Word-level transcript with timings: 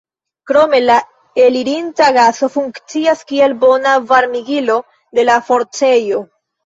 Krome 0.51 0.77
la 0.83 0.95
elirinta 1.47 2.07
gaso 2.17 2.49
funkcias 2.55 3.21
kiel 3.33 3.53
bona 3.65 3.93
varmigilo 4.13 4.79
de 5.19 5.27
la 5.31 5.37
forcejo. 5.51 6.25